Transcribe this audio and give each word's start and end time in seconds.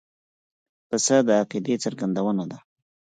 پسه 0.87 1.17
د 1.27 1.29
عقیدې 1.41 1.75
څرګندونه 1.83 2.43
ده. 2.51 2.59